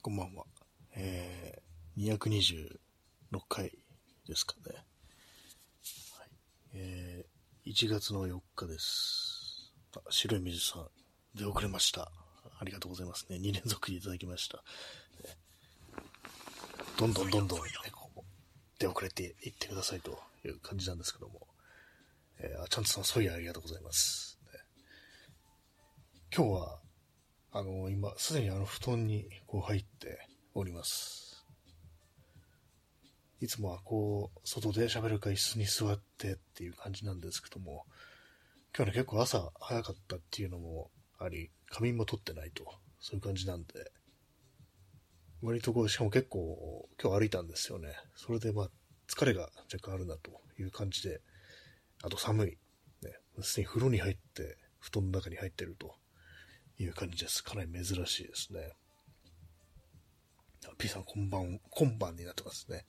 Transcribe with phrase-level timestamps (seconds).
[0.00, 0.44] こんばんは。
[0.94, 3.72] えー、226回
[4.28, 4.76] ですかね。
[4.76, 6.28] はい。
[6.74, 9.72] えー、1月の4日です。
[9.96, 10.86] あ白い水さん、
[11.34, 12.12] 出遅れました。
[12.60, 13.38] ありがとうございますね。
[13.38, 14.58] 2連続いただきました。
[14.58, 14.62] ね
[16.96, 18.20] どんどんどんどん、ね、こう
[18.78, 21.48] 出遅れていってくださいという感じなんですけども。
[22.38, 24.38] えー、あちゃんとさん、そういやありがとうございます。
[24.52, 24.60] ね
[26.34, 26.78] 今日は、
[27.50, 30.18] あの、今、すでにあの、布団にこう入って
[30.54, 31.46] おります。
[33.40, 37.86] いつもはこう、外で喋るか椅子に座ってっていう感じなんですけども、
[38.76, 42.64] 今日ね、結構朝早かったっていうのもあり、仮眠も取ってないと、
[43.00, 43.92] そういう感じなんで、
[45.40, 47.94] 割とこう、しかも結構、今日歩いたんですよね。
[48.14, 48.70] それでまあ、
[49.08, 51.22] 疲れが若干あるなという感じで、
[52.02, 52.58] あと寒い。
[53.02, 55.94] ね、すでに風呂に入って、布団の中に入ってると
[56.78, 57.42] いう感じです。
[57.42, 58.72] かなり珍しいですね。
[60.76, 62.84] P さん、こんばん、今晩になってますね。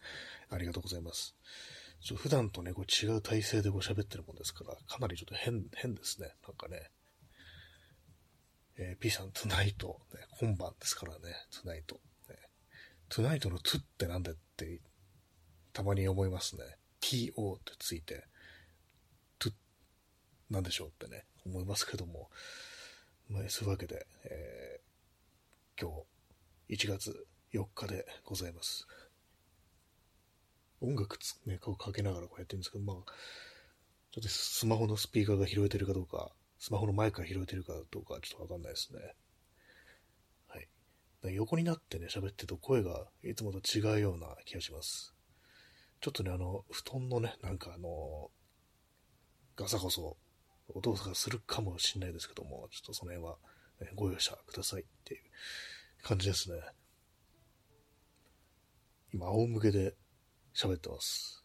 [0.50, 1.36] ありがとうございます。
[2.02, 6.34] ちょ普段とね、こう違う体勢でこう喋ってるもんですから、かなりちょっと変、変ですね。
[6.48, 6.90] なんかね。
[8.78, 11.96] えー P さん、トゥナイト、ね、今晩ですからね、トゥナイト。
[12.30, 12.36] ね、
[13.10, 14.82] トゥナイトのトゥってなんだって、
[15.74, 16.64] たまに思いますね。
[17.02, 18.26] TO ってついて、
[19.38, 19.54] トゥ
[20.50, 22.30] なんでしょうってね、思いますけども。
[23.30, 24.90] まあ、そういうわけで、えー
[25.82, 25.90] 今
[26.68, 28.86] 日、1月4日でございます。
[30.82, 32.96] 音楽つ、ね、こうかけながらこうやってるんですけど、まあ、
[34.12, 39.00] ちょっとスマホのスピーカーが拾えてるかどうか、スマホのマイクが拾えてるかどうか、ちょっとわかんないですね。
[40.50, 40.60] は
[41.30, 41.34] い。
[41.34, 45.16] 横になってね、喋ってると声がいつもと違うような気がします。
[46.02, 48.32] ちょっとね、あの、布団のね、なんかあの、
[49.56, 50.18] ガサゴソ、
[50.74, 53.38] 音がするかもしれないですけども、ちょっとその辺は、
[53.82, 55.22] ねご容赦くださいっていう
[56.04, 56.60] 感じですね。
[59.14, 59.96] 今、仰向けで
[60.54, 61.44] 喋ってます。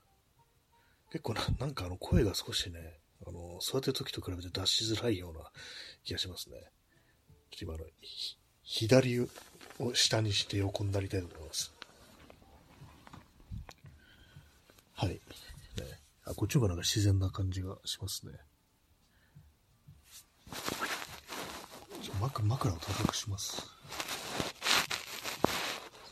[1.11, 5.51] 結構な、なんかあの声が少しね、あの、座ってる時と比べて出しづらいような
[6.03, 6.57] 気がしますね。
[7.51, 7.91] ちょっと今の、
[8.63, 9.29] 左を
[9.95, 11.73] 下にして横になりたいと思います。
[14.95, 15.11] はい。
[15.11, 15.21] ね、
[16.25, 18.33] あ、こっちの方がなんか自然な感じがしますね。
[22.03, 23.67] ちょ枕を高くします。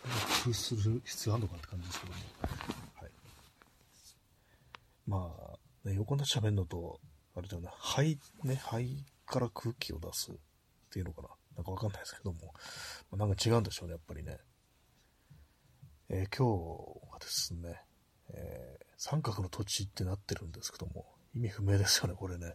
[0.03, 2.19] そんな工夫する必要あるのかって感じですけども。
[2.95, 3.11] はい。
[5.07, 5.35] ま
[5.85, 7.01] あ、ね、横になって喋るのと、
[7.35, 10.35] あれだよね、肺、ね、肺から空気を出すっ
[10.91, 11.29] ていうのかな。
[11.57, 12.39] なんかわかんないですけども。
[13.11, 14.39] まあ、なんか違うんでしょうね、やっぱりね。
[16.09, 17.81] えー今日はですね、
[18.35, 22.53] えー三角の土地ってなってるんですけども、意味不明ですよね、これね。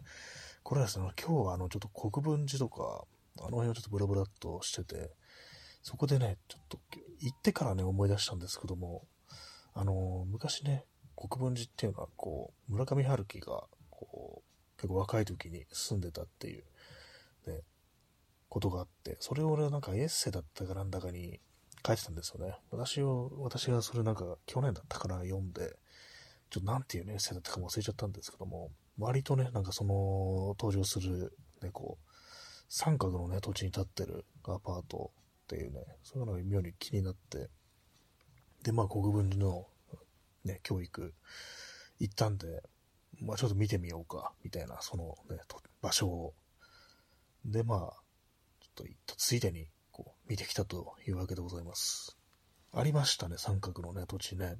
[0.62, 3.04] これはですね、今日はあの、ちょっと国分寺とか、
[3.38, 5.10] あの辺をちょっとブラブラっとしてて、
[5.82, 6.78] そこでね、ちょっと
[7.20, 9.06] 行ってからね、思い出したんですけども、
[9.74, 10.84] あの、昔ね、
[11.16, 16.64] 国分寺っていうのは、こう、村上春樹が、こう、結構若い時に住んでたっていう、
[17.46, 17.62] ね、
[18.48, 21.40] ことがあって、それを俺はなんかエッセイだったかなんだかに
[21.86, 22.54] 書いてたんですよね。
[22.70, 25.76] 私を、私がそれなんか去年だったから読んで、
[26.50, 31.32] ちょっとなんていうね、エッセイだったかも忘れちゃったんですけども、割とね、なんかその、登場する、
[31.62, 32.12] ね、こう、
[32.68, 35.12] 三角のね、土地に立ってるアパート
[35.44, 37.48] っていうね、そういうのが妙に気になって、
[38.62, 39.66] で、まあ、国分寺の、
[40.44, 41.14] ね、教育
[42.00, 42.62] 行ったんで、
[43.20, 45.42] まあ、ちょっと見てみようか、みたいな、そのね、
[45.80, 46.34] 場所を。
[47.44, 47.78] で、まあ、
[48.60, 52.16] ちょっと行ったついでに、こう、見てきたというわけでございます。
[52.72, 54.56] ありましたね、三角のね、土地ね。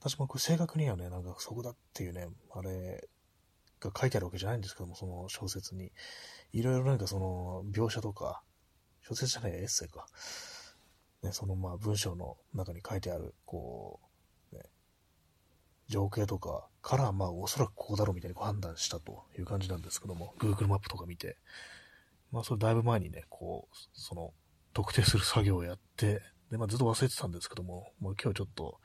[0.00, 3.08] 私もこれ正確にはね、なんかそこだっていうね、あれ
[3.88, 5.92] が書いてあるわけじゃないんですけども、その小説に。
[6.52, 8.42] いろいろなんかその描写とか、
[9.02, 10.06] 小説じゃない、エッセイか。
[11.22, 14.00] ね、そのまあ文章の中に書いてある、こ
[14.52, 14.62] う、ね、
[15.88, 21.38] 情景とかから、まあおそらくここだろうみたいに判断したという感じなんですけども、Google マップとか見て。
[22.30, 24.32] まあそれだいぶ前にね、こう、その
[24.72, 28.80] 特定する作業をやって、で、まあずっと忘れてたんですけども、もう今日ちょっと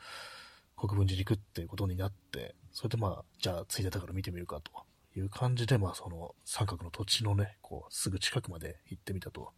[0.78, 4.72] 国分寺に行くっていうことになって、それでまあ、じゃあついでだから見てみるかと
[5.20, 9.52] いう感じで、まあその三角の土地のね、こう、すぐ近くまで行ってみたと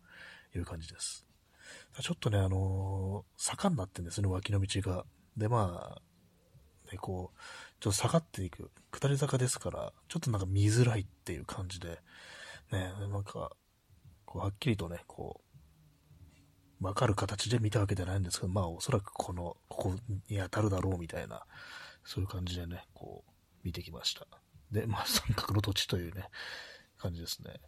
[0.56, 1.25] いう感じです。
[2.01, 5.06] ちょっとね、あのー坂になってんですね、脇の道が。
[5.36, 6.01] で、まあ、
[6.92, 7.39] ね、こう、
[7.81, 12.00] ちょっと下がっていく、下り坂ですから、ちょっとなんか見づらいっていう感じで、
[12.71, 13.51] ね、なんか、
[14.25, 15.49] こう、はっきりとね、こう、
[16.81, 19.96] わかる形で見たわけじゃないんですけど、まあ、おそらくこの、ここ
[20.30, 21.46] に当たるだろうみたいな、
[22.04, 23.31] そういう感じでね、こう、
[23.64, 24.26] 見てきました。
[24.72, 26.30] で、まあ、三角の土地というね、
[26.98, 27.60] 感じですね。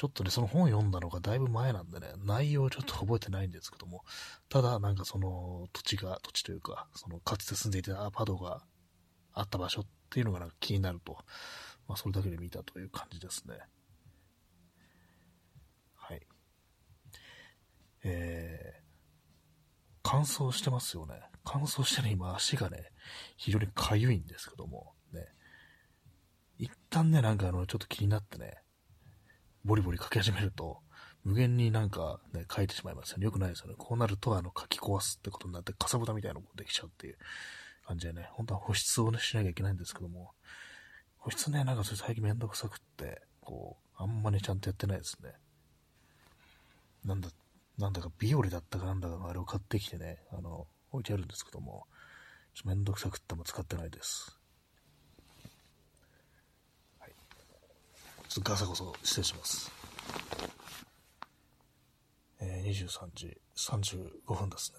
[0.00, 4.02] ちょっとね、その本読んだのがだいぶ前なんでね、内容ちょっと覚えてないんですけども、
[4.48, 8.62] ただなんかその土地が、土地というか、そのかつて住んでいたアパートが
[9.34, 11.18] あった場所っていうのがなんか気になると、
[11.86, 13.58] まあそれだけで見たという感じですね。
[15.96, 16.26] はい。
[18.04, 18.80] えー、
[20.02, 21.20] 乾燥してますよね。
[21.44, 22.90] 乾燥してね、今足がね、
[23.36, 25.26] 非常にかゆいんですけども、ね。
[26.58, 28.58] 一旦ね、なんかあの、ちょっと気になってね、
[29.64, 30.78] ボリボリ書き始めると、
[31.24, 33.24] 無限になんかね、書いてしまいますよね。
[33.24, 33.74] よくないですよね。
[33.76, 37.18] こうなると、あの、書き壊すってことになって、かさぶたみたいなのができちゃうっていう
[37.86, 40.32] 感じでね、本当は保湿をね、しなきゃいけないんですけども、
[41.18, 45.34] 保湿ね、なんかそれ最近めんどくさくって、こう、あんまりちゃんとやってないですね。
[47.04, 47.28] なんだ、
[47.80, 51.86] なんだかビオレだったかなんだかのあれを買ってきてね、あの、置いてあるんですけども、
[52.54, 54.38] ちょめんどくさくっても使ってないです。
[56.98, 57.14] はい。
[58.28, 59.72] ちょっとガサゴソ失礼します。
[62.42, 64.78] えー、23時35分ですね。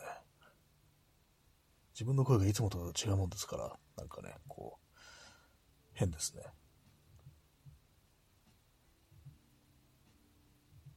[1.96, 4.98] 自分の声がいつもと違うもんですから、なんかね、こう、
[5.94, 6.44] 変ですね。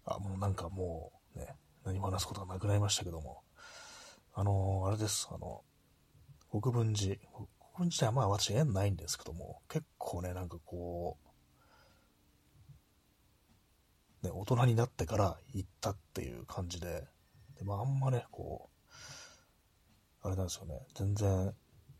[0.05, 3.43] あ、もうなんかもうね、何も話すことがなくなりましたけども、
[4.33, 5.63] あのー、あれです、あの、
[6.51, 7.47] 国分寺、国
[7.77, 11.19] 分寺はまあ私縁ないんですけども、結構ね、なんかこ
[14.23, 17.05] う、ね、大人になってから行ったっていう感じで、
[17.59, 18.71] でもあんまね、こ
[20.23, 21.55] う、あれなんですよね、全然、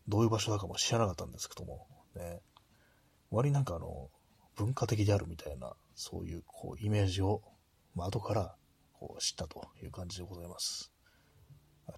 [0.07, 2.41] どういう場所だかも知らなかったんですけども、ね、
[3.29, 4.09] 割なんかあの、
[4.55, 7.43] 文化的であるみたいな、そういうこうイメージを、
[7.93, 8.55] まあ、後から
[9.05, 10.91] こう知ったという感じでございます。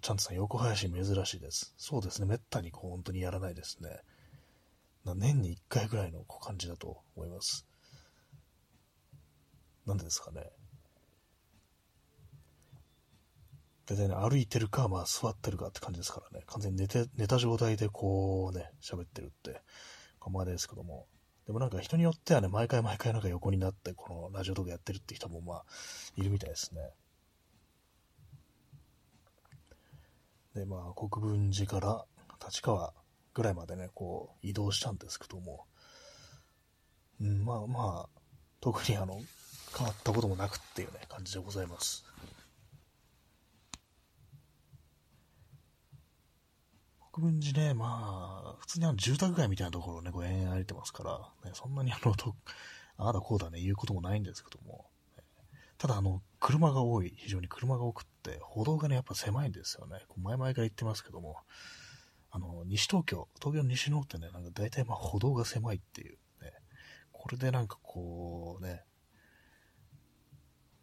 [0.02, 1.72] ちゃんとさん、横林珍しいです。
[1.78, 3.88] そうですね、めったにこう本当にやらないですね。
[5.14, 7.66] 年に1回ぐらいの感じだと思います。
[9.86, 10.50] なんでですかね。
[13.86, 16.44] 大体ね、歩いてるか、まあ座ってるかって感じですからね。
[16.46, 19.62] 完全に寝て、寝た状態でこうね、喋ってるって
[20.20, 21.06] 構わないですけども。
[21.48, 25.64] でもなんか人によってはね、毎回毎回なんか横になって、このラジオとかやってるって人もまあ、
[26.14, 26.90] いるみたいですね。
[30.54, 32.04] で、まあ、国分寺から
[32.46, 32.92] 立川
[33.32, 35.64] ぐらいまでね、こう、移動したんですけども、
[37.18, 38.20] うん、まあまあ、
[38.60, 39.18] 特にあの、
[39.74, 42.04] 変わったこともなくっていうね、感じでございます。
[47.18, 52.36] 国分寺ね、まあ、普通にあの住宅街みたいなところをね、こう延々歩いてますから、ね、そんなにあの、と
[52.96, 54.88] ああだこうだね、言うこともないんですけども、
[55.78, 60.04] ただあの、車が多い、非常に車が多くって、歩道がね、やっぱ狭いんですよね。
[60.16, 61.36] 前々から言ってますけども、
[62.30, 66.52] あの、西東京、東京の西の方ってね、なんか大体まあ歩道が狭いっていう、ね、
[67.12, 68.84] これでなんかこうね、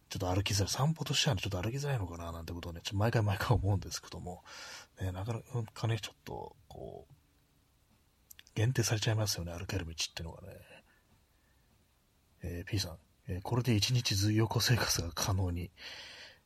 [0.08, 4.42] ちょっと歩きづらい、散歩としては、ね、ちょっと歩きづらいのかななんてことをね、ちょ毎回毎回思うんですけども、
[5.00, 5.40] ね、なかな
[5.74, 7.14] かね、ちょっと、こう、
[8.54, 10.56] 限定されちゃいますよね、歩ける道っていうのがね。
[12.42, 12.98] えー、P さん、
[13.28, 15.70] えー、これで一日ず横生活が可能に。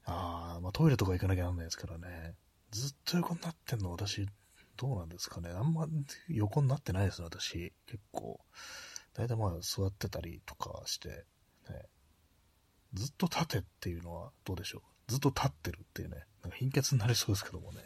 [0.04, 2.34] ああ、まあトイレとか行かなきゃなんないですからね。
[2.70, 4.26] ずっと横になってんの私、
[4.76, 5.50] どうなんですかね。
[5.50, 5.86] あんま
[6.28, 7.72] 横になってないですね、私。
[7.86, 8.40] 結構。
[9.12, 11.24] 大体まあ座ってたりとかして、ね。
[12.94, 15.10] ずっと立てっていうのはどうでしょう。
[15.10, 16.24] ずっと立ってるっていうね。
[16.42, 17.82] なんか貧血になりそうですけどもね。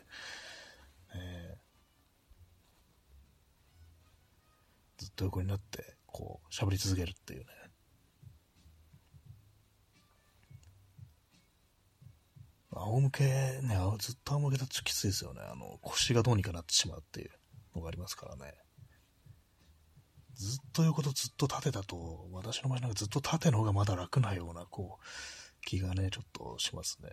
[1.15, 7.47] えー、ずっと横になって、こう、喋り続けるっていうね。
[12.71, 15.41] 仰向けね、ずっと仰向けだときついですよね。
[15.43, 17.31] あの、腰がどうにかなってしまうっていう
[17.77, 18.55] のがありますからね。
[20.35, 25.05] ずっと横とずっと縦だと、私の場合なんかずっと縦の方がまだ楽なような、こう、
[25.65, 27.11] 気がね、ちょっとしますね。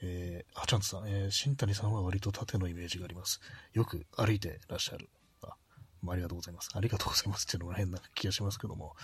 [0.00, 3.40] えー、あ、ちゃんさん、えー、新谷さんは割と縦のイメージがあります。
[3.72, 5.08] よく歩いてらっしゃる。
[5.42, 5.54] あ、
[6.02, 6.70] まあ、ありがとうございます。
[6.74, 8.94] ありがとうございますっていうのも変な気がしますけども。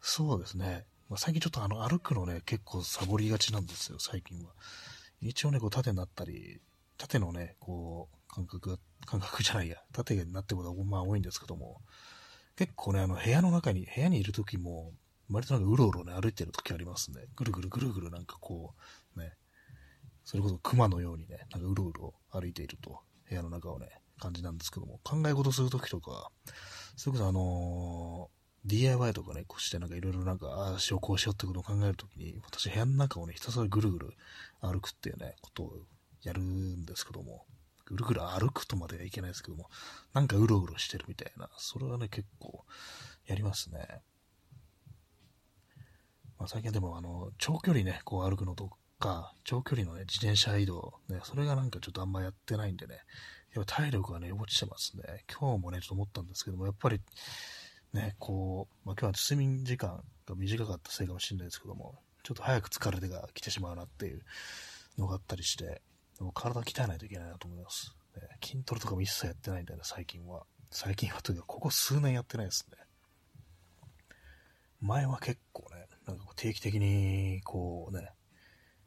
[0.00, 0.86] そうですね。
[1.08, 4.52] まあ、最近ちょっとあの歩くのね、結構サボりがちなんですよ、最近は。
[5.20, 6.60] 一応ね、こう縦になったり、
[6.96, 11.82] 縦のね、こう、感覚が、感覚じゃないや、縦になってることがまあ多いんですけども、
[12.56, 14.92] 結構ね、あの部屋の中に、部屋にいる時も、
[15.30, 17.22] 割となんかうろうろね、歩いてる時ありますね。
[17.36, 18.80] ぐるぐるぐるぐるなんかこう、
[20.24, 23.88] それこそ熊のようにね、なんかうろうろ歩いていると、部屋の中をね、
[24.18, 26.30] 感じなんですけども、考え事するときとか、
[26.96, 34.14] それこそあのー DIY とかね、こうしてなんかいろいろなんか、ああしようこうしようってことを考えるときに、私部屋の中をね、ひたすらぐるぐる
[34.60, 35.72] 歩くっていうね、ことを
[36.22, 37.44] やるんですけども、
[37.86, 39.68] ぐるぐる歩くとまではいけないですけども、
[40.14, 42.64] なんかうろうろしてるみたいな、それはね、結構
[43.26, 44.00] やりますね。
[46.38, 48.70] まあ、最近でも、あの、長距離ね、こう歩くのと
[49.02, 53.00] か、長距離のね、自転車移動、ね、それがなんかちょっとあんまやってないんでね、
[53.52, 55.24] やっぱ体力がね、落ちてますね。
[55.28, 57.00] 今日もね、ちょっと思ったんですけども、やっぱり、
[57.92, 64.22] ね、こう、まあ、今日は睡眠時間が短かったせいかもしれないですけども、ちょっと早く疲れてが来てしまうなっていう
[64.96, 65.82] のがあったりして、
[66.18, 67.94] でも体鍛えないといけないなと思います。
[68.14, 70.46] ね、筋トレとかも一切やってないんだよね、最近は。
[70.70, 72.78] 最近はというか、ここ数年やってないですね。
[74.80, 78.10] 前は結構ね、なんか定期的に、こうね、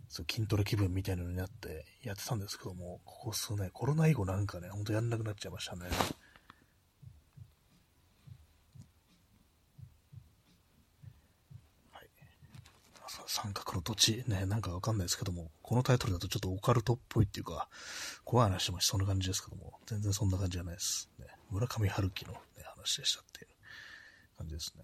[0.08, 5.88] そう筋トレ気分みたいなのになってやってたんですけども、ここ数年、コロナ以後なんかね、ほんとやんなくなっちゃいましたね。
[11.92, 12.10] はい。
[13.28, 17.68] 三角の土地、ね、なんかわかんないですけども、このタイトルだとちょっとオカルトっぽいっていうか、
[18.24, 21.10] 怖い話もしそんな感じですけども、全然そんな感じじゃないです。
[21.20, 23.48] ね、村上春樹の、ね、話でしたっていう
[24.38, 24.84] 感じですね。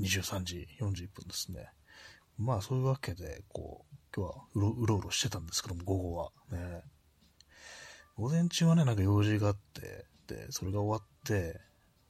[0.00, 1.68] 23時41分ですね。
[2.38, 6.30] まあそういうわけで、こう、今日はうろうろうろしてたんですけども、午後は。
[6.50, 6.82] ね。
[8.16, 11.60] 午前中はね、なんか用事があって、で、それが終わって、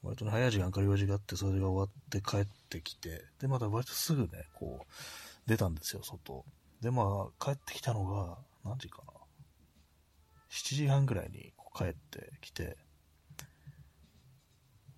[0.03, 6.45] 割とね、早い時間から用事があって、それが終わって帰ってきて、で、また割とすぐね、こう、出たんですよ、外。
[6.81, 9.13] で、まあ、帰ってきたのが、何時かな。
[10.49, 12.77] 7時半ぐらいに帰ってきて、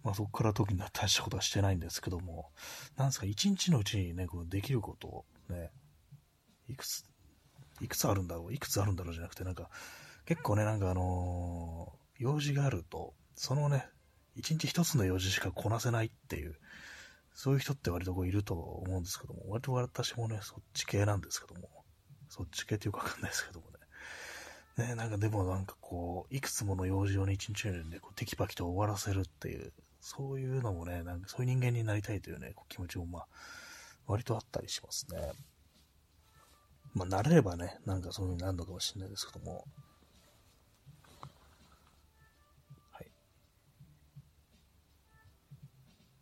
[0.04, 2.52] まあ、そこから特に大したことはしてないんですけども、
[2.98, 5.72] なんですか、一日のうちにね、こうできることをね、
[6.68, 7.06] いくつ、
[7.82, 9.70] いくつあるんだろう、いくつあるんだろうじゃなくて、なんか、
[10.26, 13.88] 結構ね、なんかあのー、用事があると、そのね、
[14.36, 16.56] 一日一つの用事しかこなせないっていう、
[17.34, 21.70] そういう人って割とこういると思うんですけども、割と私もね、そっち系なんですけども、
[22.30, 23.68] そっち系っていうかわかんないですけども
[24.78, 24.88] ね。
[24.88, 29.72] ね、なんかでもなんかこう、いくつもの用事をね、一日のようにね、こうテキパキと終わらせるっていう、
[30.06, 33.28] そういうのもね、なんかそういう人間になりたいというね、気持ちもまあ、
[34.06, 35.32] 割とあったりしますね。
[36.94, 39.64] まあ、慣れればね、なんかそういう風になるのかもしれないですけども。
[42.92, 43.12] はい。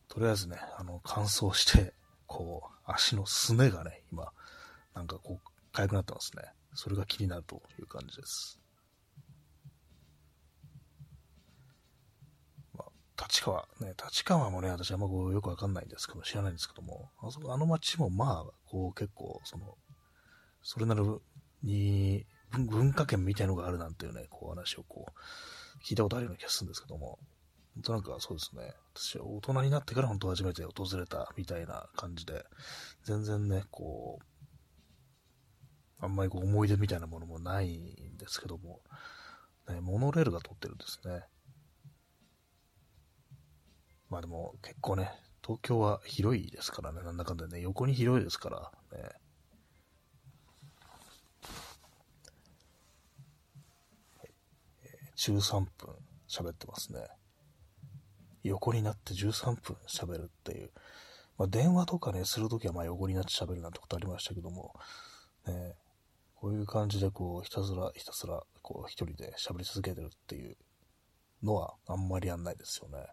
[0.07, 1.95] とりあえずね、あの、乾燥して、
[2.27, 4.31] こう、足のすねがね、今、
[4.93, 6.43] なんかこう、痒くなってますね。
[6.75, 8.60] それが気になるという感じです。
[13.27, 19.77] 立川、ね、立川もね、私あんまこうよくわかんないんですけど、知らないんですけども、あそこ、あの街もまあ、こう結構、その、
[20.63, 21.01] それなり
[21.63, 27.19] に文化圏みたいのがあるなんていうね、こう話をこう、聞いたことあるような気がするんですけども、
[27.75, 32.43] 本当なんかそうですね、私は大人になってから本当初めて訪れたみたいな感じで、
[33.05, 34.25] 全然ね、こう、
[36.03, 38.81] あんまりこう思い出みたいなものもないんですけども、
[39.69, 41.23] ね、モノレールが通ってるんですね。
[44.11, 45.09] まあでも結構ね、
[45.41, 49.09] 東京は広いですからね、なんだかんだね、横に広いですからね。
[55.15, 55.95] 13分
[56.27, 57.07] 喋ってますね。
[58.43, 60.71] 横になって13分喋るっていう。
[61.37, 64.73] まあ、電話とかね、するときはま横になって喋るなんてことありましたけども、
[65.47, 65.75] ね、
[66.35, 70.57] こういう感じでこう、ひたすらひたすら、こう、一人で喋り続けてるっていう
[71.43, 73.07] のはあんまりやんないですよね。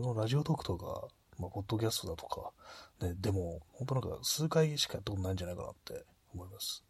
[0.00, 2.52] このラジオトークとか、まあ、ポッドキャストだとか、
[3.02, 6.82] ね、でも、本当なんか数回しかやったことないんじゃないかなって思います。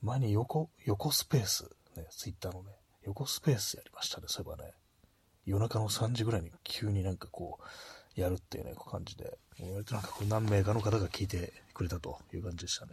[0.00, 1.64] 前に横、横スペース、
[1.96, 2.70] ね、ツイッターのね、
[3.02, 4.70] 横スペースやりましたね、そういえばね。
[5.46, 7.58] 夜中の3時ぐらいに急になんかこ
[8.16, 9.36] う、やるっていうね、こう感じで、
[9.72, 12.92] 割となんかこう何名かの方が聞いてくれたという感じでしたね。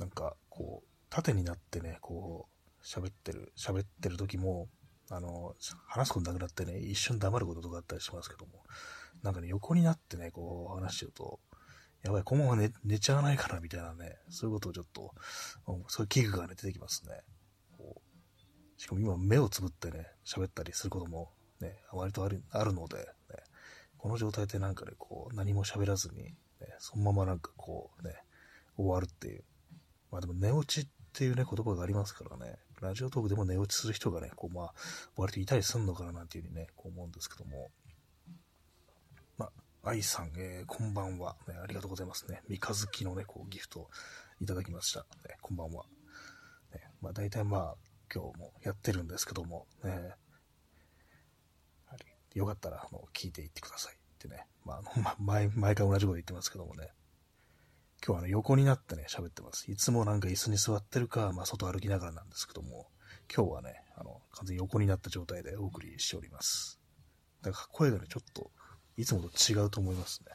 [0.00, 4.68] なんか、こう、縦になってね、こう、喋ってる、喋ってる時も、
[5.08, 5.54] あの、
[5.86, 8.62] 話すことなくなってね、一瞬黙ることとかあったりしますけども、
[9.22, 11.40] なんかね、横になってね、こう、話してると、
[12.02, 15.14] やばい、このまま寝寝ちゃわないかな、みたいなね、そういうことをちょっと、
[15.88, 17.22] そういう器具がね、出てきますね。
[17.76, 23.04] こうしかも今、目をつぶってね、喋ったりすることも、ね、割とあるあるので、ね、
[23.98, 26.36] この状態でなんかね、こう、何も喋らずに、ね、
[26.78, 28.14] そのままなんかこう、ね、
[28.76, 29.44] 終わるっていう、
[30.10, 34.74] まあでも寝落ちっていうね、言葉がありますからね、ラジオトークでも寝落ちする人がね、こうまあ、
[35.16, 37.70] 割といたりすんのかななんていうふうにね、こう思うんですけども、
[39.38, 39.46] ま
[39.82, 42.42] あ、愛さん、えー、こんばんは、ね、ありがとうございますね。
[42.48, 43.88] 三日月のね、こうギフト
[44.40, 45.00] いただきました。
[45.00, 45.84] ね、こんばんは。
[46.74, 47.74] ね、まあ大体まあ、
[48.12, 50.14] 今日もやってるんですけども、ね、
[52.34, 54.46] よかったら、あの、聞いていってくださいってね。
[54.64, 56.88] まあ、あの、ま、前、毎回同じこと言ってますけどもね。
[58.06, 59.70] 今日はあの横になってね、喋ってます。
[59.70, 62.88] いつもなんか椅子に座ってるか、まあ外歩きながらなんですけども、
[63.34, 66.80] 今日はね、あの、完全に横になった状態でお送りしております。
[67.42, 68.50] だから声がね、ちょっと、
[68.96, 70.32] いつもと違うと思いますね。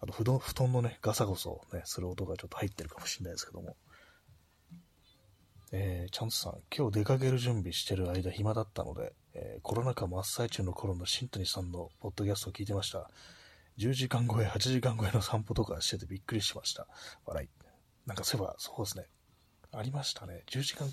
[0.00, 3.76] あと布団、布団のね、ガサゴソね、する音がちょっと入ってるかもしれないですけども。
[5.74, 13.10] えー、チャンスさん、今日出かける準備してる間暇だったので、えー、コロナ禍真っ最中の頃の新谷さんのポッドキャストを聞いてました。
[13.78, 16.86] 10時間超え、8時間超えの散歩とかしててびっくりしました。
[17.24, 17.48] 笑い。
[18.06, 19.06] なんかそういえば、そうですね。
[19.72, 20.42] ありましたね。
[20.50, 20.88] 10時間、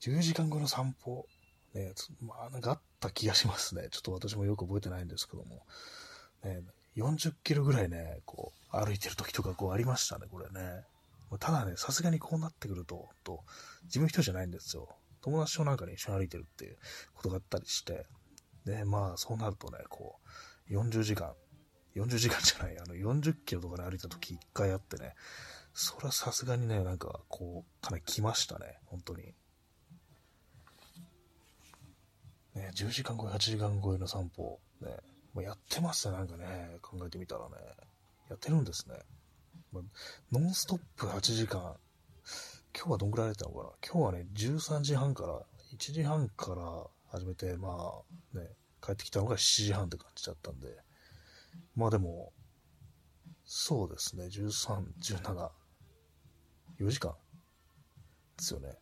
[0.00, 1.26] 10時間後の散歩。
[1.74, 3.88] ね、まあ、なんかあった気がしますね。
[3.90, 5.66] ちょっと私もよく覚えてないんですけども。
[6.44, 6.62] ね、
[6.96, 10.84] 40キロぐらいね、こう、歩いてる時とかこうありましたね、これね。
[11.40, 13.44] ただね、さすがにこうなってくると、と
[13.84, 14.88] 自分一人じゃないんですよ。
[15.20, 16.78] 友達となんかね、一緒に歩いてるっていう
[17.14, 18.06] ことがあったりして、
[18.64, 20.18] で、まあ、そうなるとね、こ
[20.70, 21.34] う、40時間、
[22.00, 25.14] 40時間じゃない、あの、40キロとかで歩いた時一回あってね、
[25.74, 29.34] それはさすがにね、なんか、こう、かなり来ましたね、本当に。
[32.54, 34.96] ね、10時間超え、8時間超えの散歩、ね、
[35.34, 37.56] もうやってますね、なんかね、考えてみたらね、
[38.28, 38.96] やってるんですね。
[39.72, 39.82] まあ、
[40.32, 41.76] ノンストップ8時間、
[42.76, 43.70] 今日はどんぐらい歩いたのかな。
[43.86, 45.40] 今日はね、13時半から、
[45.76, 47.92] 1時半から始めて、ま
[48.34, 48.48] あ、ね、
[48.84, 50.68] 帰ってきたのが7時半って感じだったんで、
[51.74, 52.32] まあでも、
[53.44, 55.50] そうですね、13、17、
[56.80, 57.12] 4時間
[58.36, 58.76] ですよね。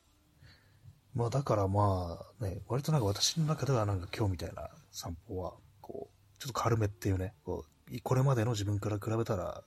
[1.14, 9.62] まあだからまあね、割となんか私の中ではなんか今日みたいな散歩は、こう、ちょっと軽めっていうね、こうこれまでの自分から比べたら、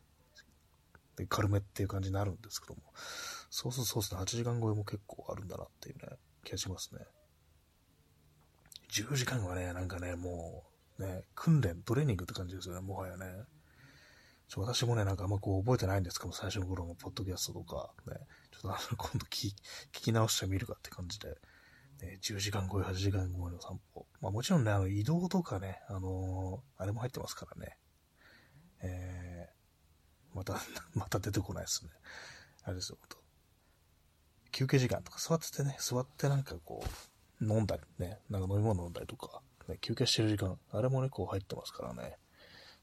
[1.28, 2.82] 軽めっていう感じになるんですけども、
[3.50, 7.02] そうそうそうですね、8時間超えも結構あるんだなっていうね、気がしますね。
[8.92, 10.69] 10時間はね、なんかね、もう、
[11.00, 13.26] ね、訓練、トレーニングって感じですよね、もはやね。
[14.48, 18.16] ちょ私もね、なんかあんまこう覚えてないんですけど、最初の頃のポッドキャストとか、ね、
[18.52, 19.54] ちょっとあの、今度聞
[19.92, 21.30] き直してみるかって感じで、
[22.02, 24.08] ね、10時間超え、8時間超えの散歩。
[24.22, 27.78] まあもちろんね、あの移動とかね、あのー、あれも入ってますからね。
[28.82, 30.60] えー、また、
[30.96, 31.92] また出てこないですね。
[32.64, 33.18] あれですよ、と
[34.52, 36.84] 休憩時間とか座っててね、座ってなんかこ
[37.42, 42.18] う、飲んだりね、なんか飲み物飲んだりとか、ね、休憩してる時間、あれもね、こう入ってますからね。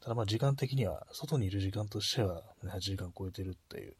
[0.01, 3.97] ただまあ時間的には、外にいる時間としては、ね、8時間超えてるっていう、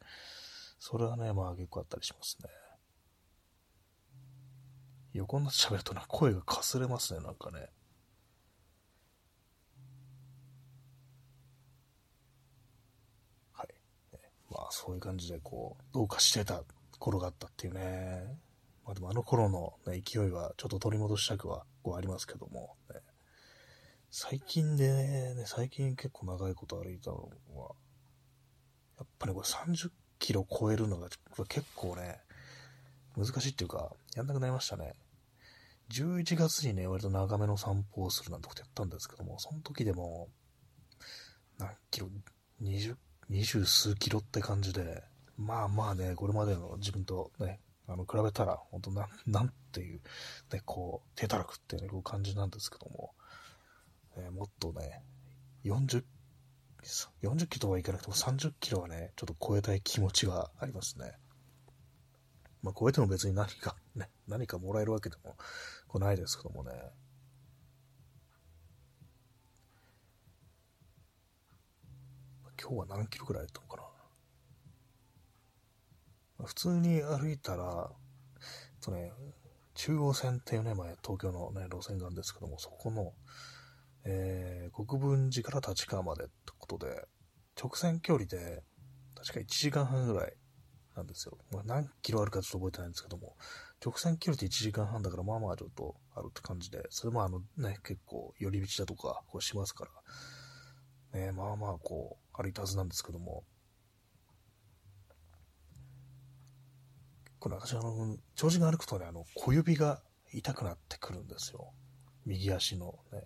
[0.79, 2.49] それはね、まあ結構あったりしますね。
[5.13, 7.69] 横になって喋るとな、声がかすれますね、なんかね。
[13.51, 13.67] はい。
[14.49, 16.63] まあそういう感じで、こう、どうかしてた
[16.99, 18.37] 頃があったっていうね。
[18.85, 22.99] まあでもあの頃の、ね、勢いはちょっと取り戻したくはこうありますけども、ね、
[24.11, 24.91] 最近で
[25.35, 27.75] ね、最近結構長いこと歩いたのは、
[28.97, 31.07] やっぱりこれ30キロ超えるのが
[31.47, 32.19] 結構ね、
[33.15, 34.95] 難しいっていうか、やんなくなりましたね。
[35.91, 40.27] 11月にね、割と長めの散歩をするなんてことやったんですけども、その時でも、
[41.57, 42.09] 何キロ、
[42.61, 42.97] 20、
[43.31, 45.03] 20数キロって感じで、
[45.37, 50.01] まあまあね、これまでの自分とね、あの、比べたら、本当なん、なんていう、
[50.51, 53.13] ね、こう、手たらくっていうね、こう感じなんですけども、
[54.17, 55.03] えー、もっとね、
[55.63, 56.03] 40、
[57.21, 61.13] 40キロはいかなくても30キロはね、ちょっと超えたい気持ちがありますね。
[62.61, 65.37] まあ、超えても別に何か、ね、何かもらえるわけでも
[65.87, 66.71] こないですけどもね。
[72.59, 73.86] 今日は何キロくらいだったのかな？
[76.45, 77.89] 普通に歩いたら、
[78.81, 79.11] とね、
[79.73, 83.13] 中央線っていうね、まあ、東京の、ね、路線があるんですけども、そこの、
[84.05, 87.05] えー、国分寺から立川までってことで、
[87.61, 88.63] 直線距離で、
[89.15, 90.33] 確か1時間半ぐらい
[90.95, 91.37] なんですよ。
[91.51, 93.35] まあ、何キロあるかちょっと覚えてないんですけども、
[93.83, 99.85] 直線距離で1時間半だから、まあまあちょっとあるって感じで、それもあのね、結構寄り道だとか、こうしますか
[101.13, 103.43] ら、ね、まあまあこう、歩いたはずなんですけども、
[107.39, 110.01] これ私あの、長時間歩くとね、あの、小指が
[110.33, 111.73] 痛くなってくるんですよ。
[112.25, 113.23] 右足のね。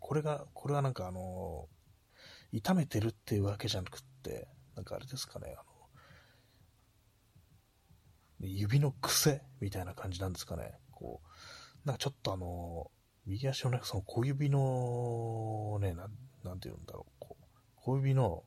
[0.00, 1.68] これが、これはなんかあの、
[2.52, 5.62] 痛めてるっていうわけじゃなくって、なんかあれですかね、あ
[8.40, 10.74] の、指の癖みたいな感じなんですかね。
[10.90, 12.90] こう、なんかちょっとあの、
[13.26, 16.10] 右足のね、その小指のね、なん、
[16.44, 17.44] なんて言うんだろう、こう、
[17.76, 18.44] 小指の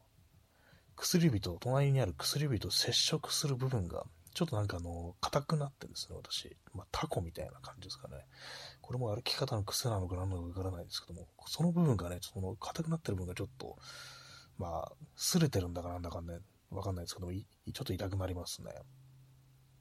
[0.95, 4.05] 薬指と、隣にある薬指と接触する部分が
[4.37, 6.55] ちょっとなんかあの、硬くなってですね、私。
[6.71, 8.17] まあ、タコみたいな感じですかね。
[8.81, 13.77] これも歩き方の癖なのか何なのかわからないですけども、その部分がね、その硬くなってる部分がちょっと、
[14.59, 16.37] まあ、擦れてるんだかなんだかね、
[16.69, 18.69] わかんないですけども、ちょっと痛くなりますね。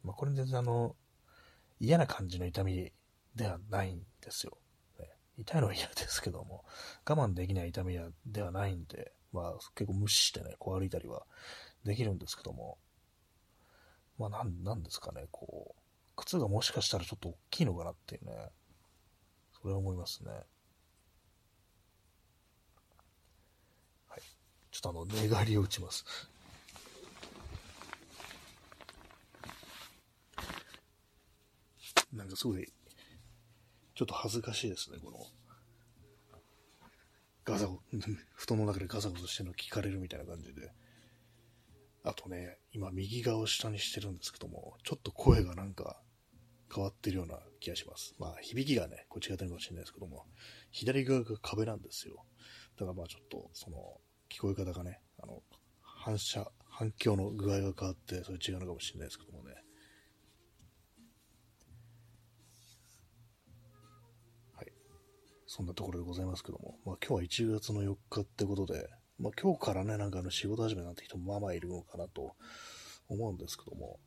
[0.02, 0.96] まあ、これ全然あの、
[1.78, 2.90] 嫌な感じの痛み
[3.34, 4.56] ではないんですよ。
[4.98, 6.64] ね、痛いのは嫌ですけども、
[7.06, 11.26] 我慢できない痛みではないんで、まあ、結構無視してね、こう歩いたりは
[11.84, 12.78] できるんですけども、
[14.18, 15.80] まあ、なん、なんですかね、こう、
[16.16, 18.32] 靴がもしかしたらちょっと大きいのかなっていうね、
[19.60, 20.30] それは思いますね。
[24.08, 24.22] はい。
[24.70, 26.04] ちょっとあの、寝返りを打ちます。
[32.12, 32.66] なんかすごい、
[33.94, 35.18] ちょっと恥ずかしいですね、この、
[37.44, 37.82] ガサゴ、
[38.34, 40.72] 布団の中でガサゴソしてるの聞かれるみたいな感じで。
[42.06, 46.00] あとね、今右側を下にしてるんですけども、ちょっと声がなんか
[46.72, 48.14] 変わってるような気がします。
[48.18, 50.24] まあ、響きがね、こっちが出るかもしれないですけども、
[50.70, 52.24] 左側が壁なんですよ。
[52.78, 55.42] だからまあちょっと、その、聞こえ方がね、あの、
[55.80, 59.54] 反射、反響の具合が変わって、それ違うのかもしれないですけどもね。
[64.54, 64.72] はい
[65.48, 72.34] そんなところでございますけども、まあ、今日は1月の4日ってことで、まあ、今日からね、なんかあの仕事始めなんて人もまあまあいるのかなと
[73.08, 73.98] 思うんですけども、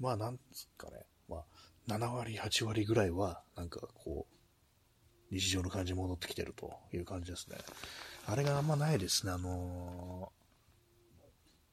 [0.00, 1.44] まあなんつうかね、まあ
[1.86, 7.56] 7割、8割ぐらいはなんかこう、日常の感じに戻ってきてるという感じですね。
[8.26, 10.32] あれがあんまないですね、あの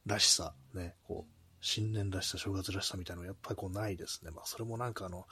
[0.06, 4.32] ー、らしさ、ね、こう、新年らしさ、正月らしさみたいなのやっぱりこうないですね。
[4.32, 5.28] まあそれもなんかあの、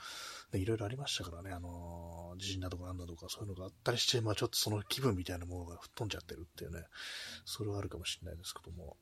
[0.53, 6.83] ね、いろいろありましたからね、あの、地震だとかなんだとかそういうのがあったりして、まあちょっとその気分みたいなものが吹っ飛んじゃってるっていうね、
[7.45, 8.95] それはあるかもしれないですけども。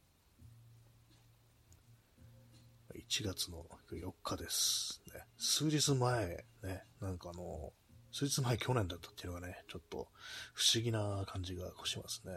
[2.96, 5.02] 1月の4日です。
[5.14, 7.72] ね、数日前、ね、なんかあの、
[8.12, 10.08] 数日前去年だったっていうのがね、ちょっと
[10.54, 12.34] 不思議な感じがしますね。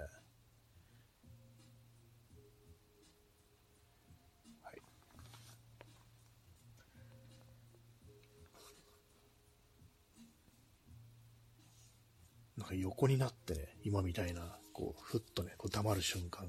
[12.71, 16.47] か横になってね、今みたいな、こう、ふっとね、こう黙る瞬間、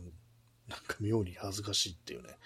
[0.67, 2.37] なんか妙に恥ずかしいっていうね、やっ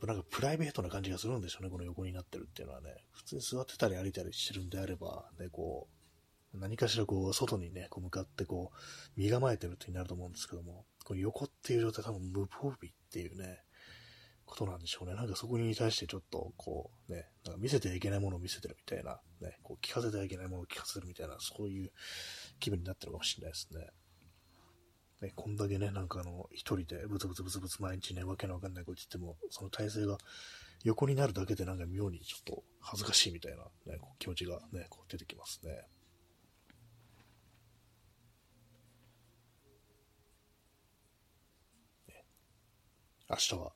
[0.00, 2.90] ぱなんかプライベートな感じがするんでしょうね、この横になってるっていうのはね。
[3.12, 5.88] 普通に座ってたり歩いたりしてるんであれば、ね、こ
[6.54, 13.62] う、何かしらこう、外にね、こう向かってこう、身構えてるってなると思うんですけども、この横っていう状態多分無防備っていうね、
[14.46, 15.14] ことなんでしょうね。
[15.14, 21.90] なんかそこに対してちょっと、こう、ね、なんか見せてはいけないものを見せてるみたいな、ね、こう聞かせてはいけないものを聞かせるみたいな、そういう
[22.60, 23.86] 気分になってるかもしれないですね。
[25.20, 30.18] ね、こんだけね、なんかあの、一人でブツブツブツブツ毎日ね、わけのわかんないこと言っても、その体勢が
[30.82, 35.86] 横になるだけでなんか妙にちょっと恥ずかしいみたいな、ね、こう気持ちがね、こう出てきますね。
[43.30, 43.72] 明日は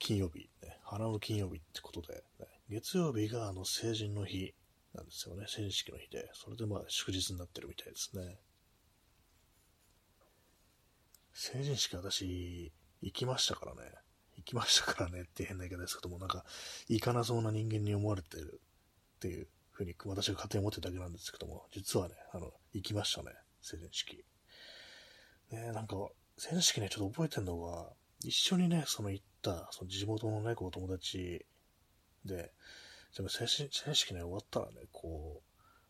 [0.00, 4.52] 金曜日、ね、花の金曜日ってことで、ね、月曜日があの成人の日
[4.94, 5.44] なんですよね。
[5.46, 6.28] 成人式の日で。
[6.32, 8.38] それでまあ祝日になってるみたいですね。
[11.32, 13.92] 成人式私、行きましたからね。
[14.36, 16.44] 行きましたからねって変な言い方ですけども、なんか、
[16.88, 18.60] 行かなそうな人間に思われてる
[19.16, 23.32] っていうふうに私が勝手に思ってるだけなんですけども、実はね、あの、行きましたね。
[23.60, 24.24] 成人式。
[25.50, 25.96] ねなんか、
[26.36, 31.44] 成人式ね、ちょっと覚えてるのが、一緒にね、その行った、その地元のね、こう友達
[32.24, 32.52] で、
[33.16, 35.42] でも成人式ね、終わったらね、こ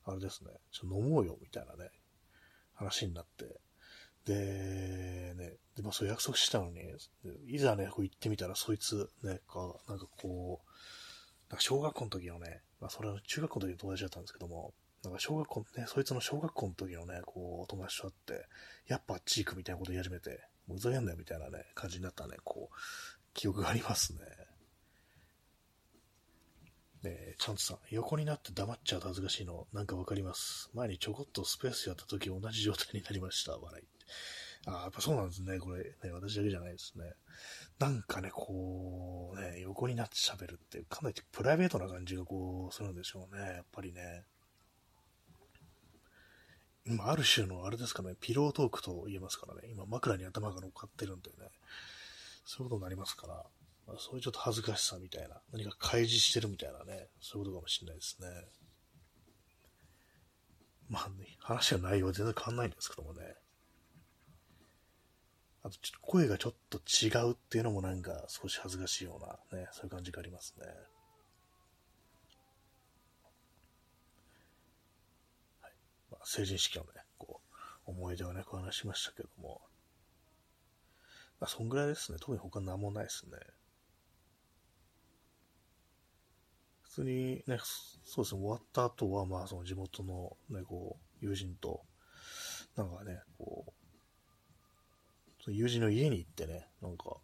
[0.07, 1.91] う、あれですね、ちょ飲もうよ、みたいなね、
[2.75, 3.61] 話になって、
[4.25, 6.81] で、ね、で、まあそう約束したのに、
[7.47, 10.71] いざね、こう行ってみたら、そいつ、ね、か、なんかこう、
[11.51, 18.47] なんか小学校の時のね、まあそれは中学校の時の友達だったんですけども、なんか小学校、ね、そいつの小学校の時のね、こう、友達と会って、
[18.87, 22.77] やっぱあっち行くみたいなこと言い始めて、もうふざけんなよみたいなね、感じになったね、こう、
[23.35, 24.21] 記憶がありますね。
[27.03, 30.71] ねちゃんとさん、横になって黙っちゃうと恥ずかしいの、なんかわかります？
[30.75, 33.85] 前にちょこっとスペースやった時同じ状態になりました、笑い。
[34.67, 35.85] ああ、やっぱそうなんですね、これ。
[35.85, 37.15] ね、私だけじゃないですね。
[37.79, 44.25] なんかね、こう、ね、横になって喋るって、かなりプライベートな感じがこう、するんでしょうね、やっぱりね。
[46.99, 51.37] ある種のあれですかね、ピロートークと言えますからね、今枕に頭が乗っかってるんでね、
[52.45, 53.35] そういうことになりますから、
[53.87, 58.29] まあ、そういうちょっと恥ずかしさみたいな、何か開示してるみたいなね、そういうことかもしれないですね。
[60.89, 63.23] まあ、ね、話の内容は全然変わんないんですけどもね。
[65.63, 70.67] あと、ちょっと声がちょっと違うっていうのもなんか少し恥ずかしいようなね、そういう感じがありますね。
[75.61, 75.73] はい。
[76.10, 77.41] まあ、成人式のね、こ
[77.87, 79.61] う、思い出をね、こう話しましたけども。
[81.41, 82.19] まあ、そんぐらいですね。
[82.21, 83.39] 特に他何もないですね。
[86.83, 87.59] 普通にね、
[88.05, 91.83] そうですね、終わった後は、まあ、その地元のね、こう、友人と、
[92.77, 93.73] なんかね、こう、
[95.43, 97.17] その友人の家に行ってね、なんか、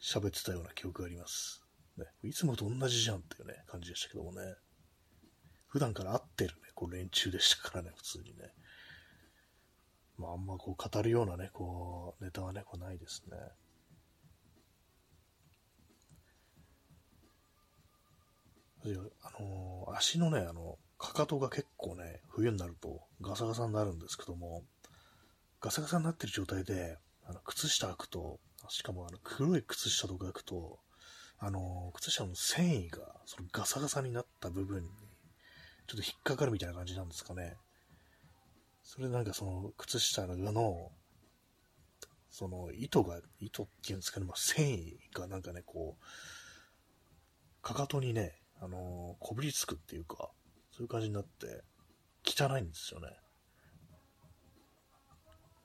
[0.00, 1.64] 喋ってたような記憶があります。
[1.96, 4.54] ね、いつもと同じじゃんっていうね、感じでしたけどもね。
[5.68, 8.52] 普段から会ってるね、こう連中でしたからね、普通にね。
[10.18, 13.36] まあ、あんまこう語るようなね、こう、ネタはね、こうないですね。
[19.22, 24.62] あのー、足のね、あの、かかとが結構ね、冬になるとガサガサになるんですけども、
[25.60, 30.78] ガサガサになってる状態で、あの靴下履くと、しかもあの黒い靴下とか履くと、
[31.38, 34.88] あのー、靴下の繊維が、そのガサガサになった部分に、
[35.86, 37.56] ちょっと引っかかるみたいな感じなんですかね。
[38.82, 40.90] それなんかその、靴下のの、
[42.30, 46.04] その、糸が、糸っていうんですかね、まあ、繊維がなんかね、こう、
[47.62, 50.30] かかとにね、あのー、こぶりつくっていうか、
[50.70, 51.62] そういう感じになって、
[52.24, 53.08] 汚いんですよね。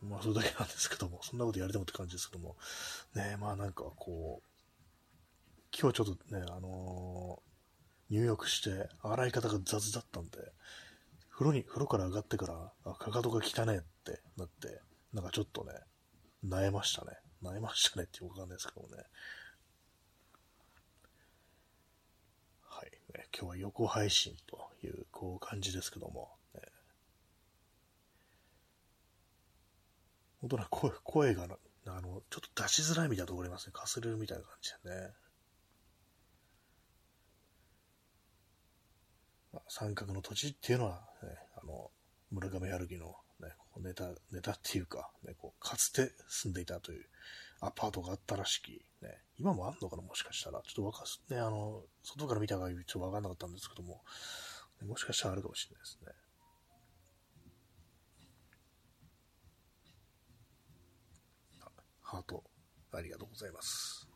[0.01, 2.55] まあ、それだけなんですけども、そんなことやれてもって感じですけども、
[3.13, 4.51] ねまあなんかこう、
[5.79, 7.41] 今日ちょっとね、あの、
[8.11, 10.37] 入浴して、洗い方が雑だったんで、
[11.31, 14.81] 風呂に、風呂から上がってから、あ、かかとが汚ねってなって、
[15.13, 15.71] なんかちょっとね、
[16.45, 17.13] 萎えましたね。
[17.41, 19.03] 萎えましたねってよくわかんないですけどもね。
[22.63, 23.27] はい、ね。
[23.33, 26.61] 今日は横配信という、こう感じですけども、ね、
[30.41, 31.47] 本当な声、声があ
[32.01, 33.71] の、ちょっと出しづらいみたいなところありますね。
[33.73, 34.95] かすれるみたいな感じでね。
[34.95, 35.11] まあ、
[39.67, 41.29] 三角の土地っていうのは、ね、
[41.61, 41.91] あの、
[42.31, 47.05] 村上春樹の、ね、ネタ、ネタっていうか、ね、こうかつて住んでいたという
[47.59, 50.61] アパートがあったらしき、ね、今もあんのかな、もしかしたら。
[50.61, 54.01] ちょっとわかす、ね、あの、外から見た限りちょっとわかんなかったんですけども、
[54.85, 56.11] もしかしたらあるかもしれないですね。
[62.01, 62.43] ハート、
[62.91, 64.10] ありがとうございます。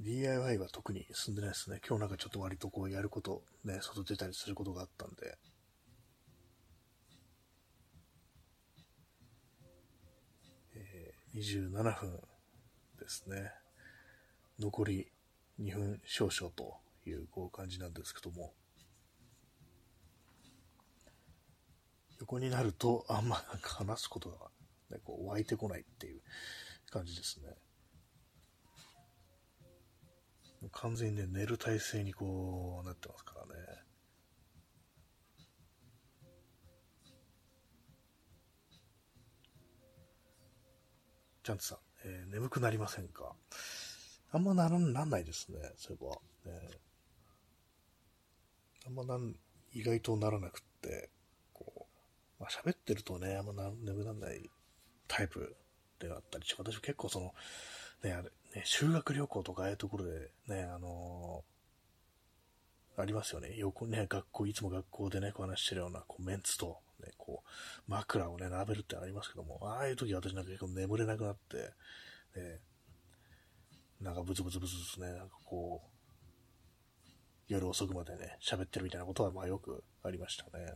[0.00, 1.80] DIY は特に進んでないですね。
[1.86, 5.38] 今日なんかちょっと割とこうやること、ね、外出たりすることがあったんで。
[10.74, 12.20] えー、27分
[12.98, 13.50] ですね。
[14.60, 15.12] 残り
[15.58, 18.52] 2分少々というこう感じなんですけども。
[22.20, 24.50] 横になるとあんまなんか話すことが、
[24.90, 26.20] ね、こう湧いてこないっていう
[26.90, 27.48] 感じですね。
[30.72, 33.62] 完全にね、寝る体勢にこうなってますからね。
[41.42, 43.34] ちゃんとさん、えー、眠くなりませんか？
[44.32, 46.50] あんまならなんないですね、そういえば。
[46.50, 46.60] ね、
[48.86, 49.34] あんまなん、
[49.72, 51.10] 意外とならなくって、
[51.52, 51.86] こ
[52.38, 54.50] う、まあ、喋ってるとね、あんまな眠らない
[55.06, 55.56] タイプ
[56.00, 57.32] であったりし私結構その、
[58.02, 63.54] ね、あれ、ね、修学旅行とかああいうところでね、あのー、ありますよね。
[63.58, 67.50] 横ね、学校、いつも学校でね、こう話してるような、こう、メンツと、ね、こう、
[67.86, 71.56] 枕をね、並べるってありますけども、ああいう時私なんか結構眠れなくなって、
[72.40, 72.60] ね、
[74.00, 75.90] なんかブツブツブツブツね、なんかこう、
[77.48, 80.72] 夜遅くまでね、喋ってるみたいなことは、まあよくありましたね。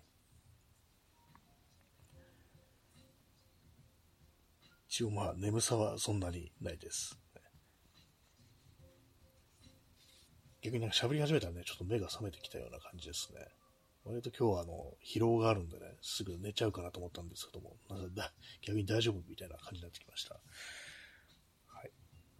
[4.86, 7.19] 一応まあ眠さはそんなにないです。
[10.62, 13.40] 逆になんか喋り始めたらね、ちょっと目が覚めてきたような感じですね。
[14.05, 20.35] 割と今日はあの、疲労があるんでね、すぐ寝ちゃうかなと思ったんですけども、なんだ逆に大丈夫みたいな感じになってきました。
[20.35, 21.90] はい。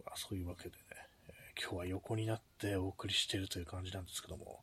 [0.05, 0.81] まあ、そういうわけでね、
[1.27, 4.61] えー、今日は横になってお送りしているという感じなんですけども、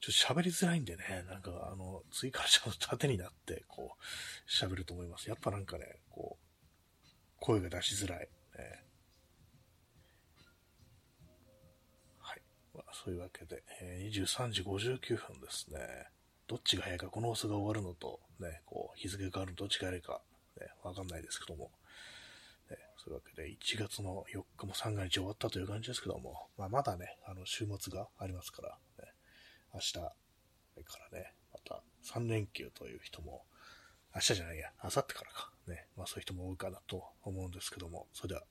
[0.00, 5.28] ちょっと喋りづらいんでね、なんかあの、追加ちゃんと縦になって、こう、喋ると思います。
[5.28, 7.06] やっぱなんかね、こう、
[7.38, 8.28] 声が出しづらい。
[8.58, 8.82] ね、
[12.92, 15.78] そういうわけで、えー、23時59分ですね。
[16.46, 20.20] どっちが早いか、この放送が終わるのと、ね、こう、日付が変わるのどっちが早いか、
[20.60, 21.70] ね、わかんないですけども、
[22.70, 29.12] ね、そういうわけで、1月の4日も3が日終わったという感じですけども、まあ、まだね、あの、週末がありますから、ね、
[29.74, 30.12] 明日か
[31.12, 33.44] らね、また3連休という人も、
[34.14, 38.42] 明日じゃないや、明後日からか、ね、まあそういう人も多いかなと思うんですけども、それでは